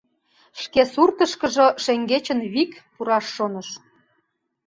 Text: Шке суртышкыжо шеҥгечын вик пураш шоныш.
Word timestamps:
Шке 0.61 0.81
суртышкыжо 0.93 1.67
шеҥгечын 1.83 2.39
вик 2.53 2.71
пураш 2.95 3.25
шоныш. 3.35 3.69